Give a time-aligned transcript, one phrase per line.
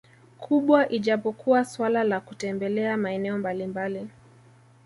[0.37, 4.07] kubwa ijapokuwa suala la kutembelea maeneo mbalimbali